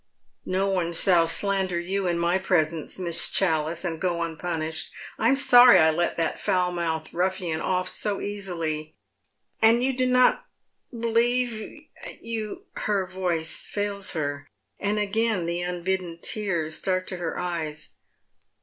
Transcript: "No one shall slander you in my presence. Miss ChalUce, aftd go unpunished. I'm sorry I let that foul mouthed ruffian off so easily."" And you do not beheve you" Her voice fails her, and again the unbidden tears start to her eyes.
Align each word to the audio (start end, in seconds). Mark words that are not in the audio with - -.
"No 0.47 0.67
one 0.67 0.93
shall 0.93 1.27
slander 1.27 1.79
you 1.79 2.07
in 2.07 2.17
my 2.17 2.39
presence. 2.39 2.97
Miss 2.97 3.29
ChalUce, 3.29 3.85
aftd 3.87 3.99
go 3.99 4.23
unpunished. 4.23 4.91
I'm 5.19 5.35
sorry 5.35 5.77
I 5.77 5.91
let 5.91 6.17
that 6.17 6.39
foul 6.39 6.71
mouthed 6.71 7.13
ruffian 7.13 7.61
off 7.61 7.87
so 7.87 8.19
easily."" 8.19 8.95
And 9.61 9.83
you 9.83 9.95
do 9.95 10.07
not 10.07 10.47
beheve 10.91 11.85
you" 12.19 12.63
Her 12.87 13.05
voice 13.05 13.67
fails 13.67 14.13
her, 14.13 14.47
and 14.79 14.97
again 14.97 15.45
the 15.45 15.61
unbidden 15.61 16.17
tears 16.19 16.75
start 16.77 17.05
to 17.09 17.17
her 17.17 17.37
eyes. 17.37 17.97